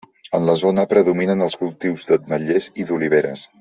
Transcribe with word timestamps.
En 0.37 0.47
la 0.49 0.55
zona 0.61 0.85
predominen 0.93 1.45
els 1.49 1.59
cultius 1.63 2.09
d'ametllers 2.11 2.73
i 2.85 2.91
d'oliveres. 2.91 3.51